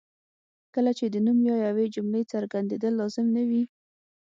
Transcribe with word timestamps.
کله 0.73 0.91
چې 0.97 1.05
د 1.07 1.15
یو 1.17 1.23
نوم 1.25 1.39
یا 1.49 1.55
یوې 1.67 1.85
جملې 1.95 2.21
څرګندېدل 2.31 2.93
لازم 3.01 3.25
نه 3.35 3.43
وي. 3.49 3.63